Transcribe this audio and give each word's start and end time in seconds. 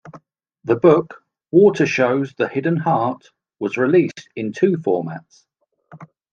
The 0.63 0.77
book 0.77 1.21
"Water 1.51 1.85
Shows 1.85 2.33
the 2.33 2.47
Hidden 2.47 2.77
Heart" 2.77 3.29
was 3.59 3.77
released 3.77 4.29
in 4.35 4.51
two 4.51 4.77
formats. 4.77 5.45